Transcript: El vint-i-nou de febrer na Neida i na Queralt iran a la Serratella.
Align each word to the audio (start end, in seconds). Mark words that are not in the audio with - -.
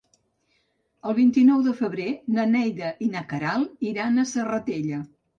El 1.09 1.15
vint-i-nou 1.17 1.59
de 1.67 1.73
febrer 1.81 2.07
na 2.37 2.45
Neida 2.53 2.89
i 3.07 3.09
na 3.17 3.21
Queralt 3.33 3.85
iran 3.91 4.17
a 4.17 4.19
la 4.23 4.31
Serratella. 4.31 5.03